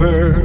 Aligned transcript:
Everyone 0.00 0.37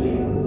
Amen. 0.00 0.37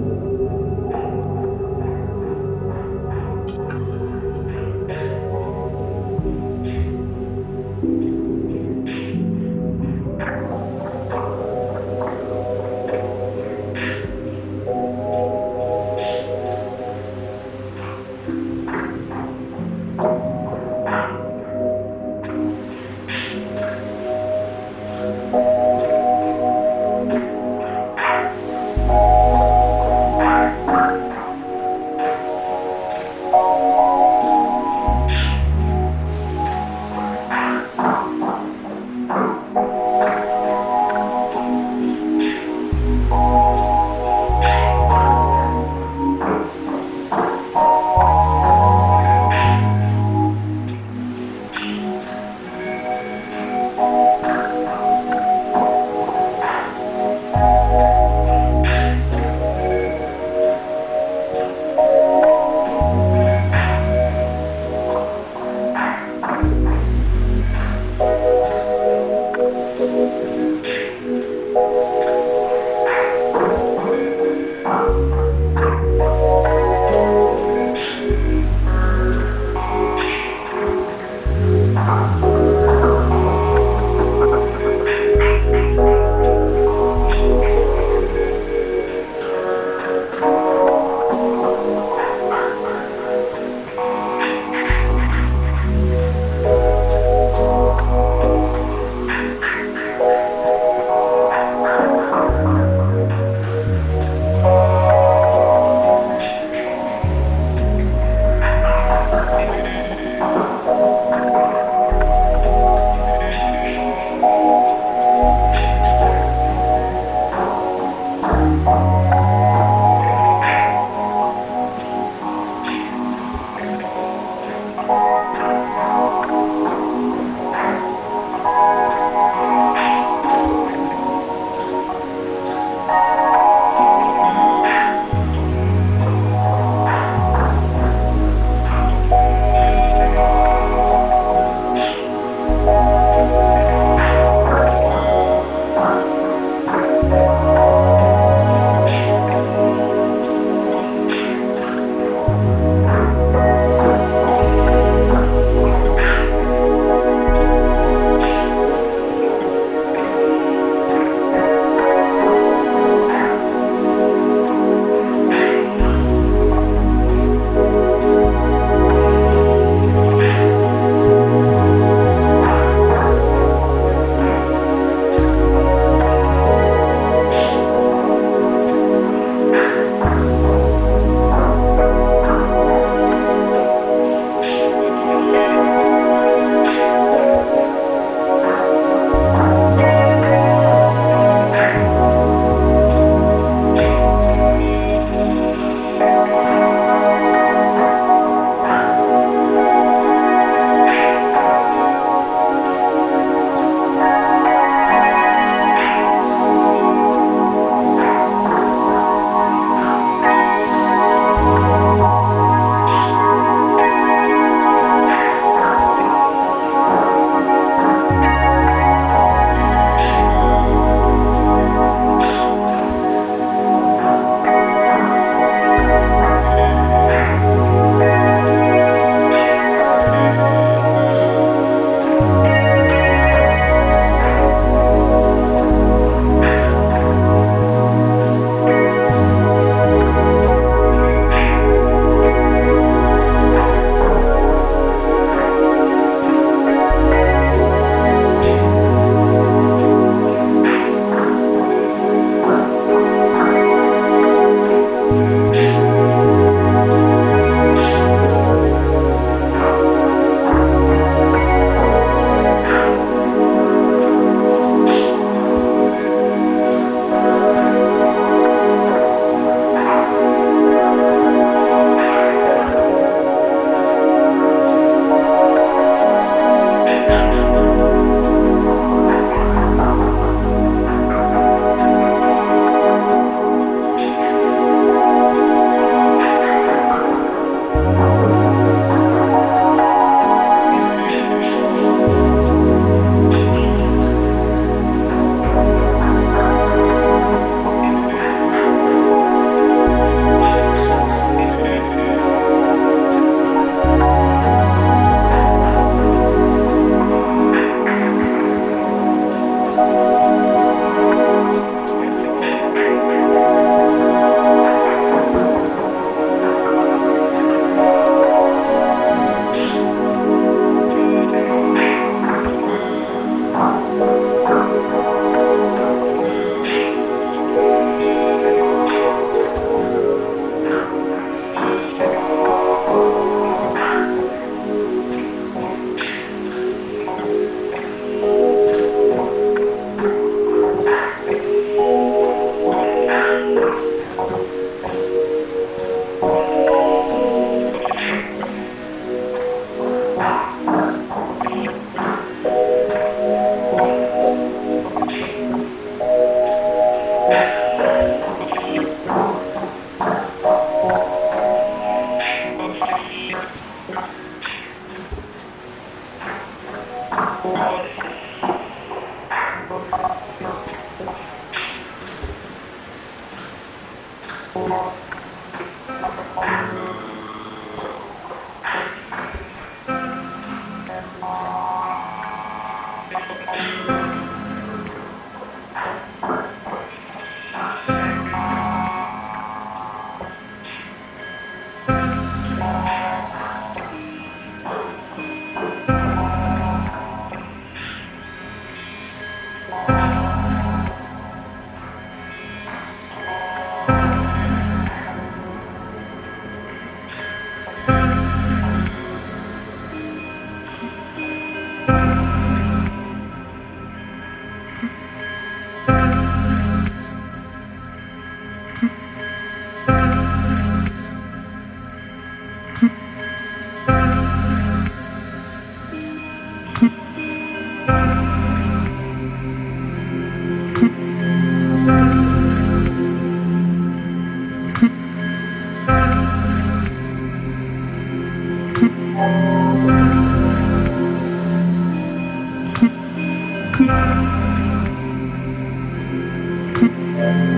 Amen. 447.22 447.51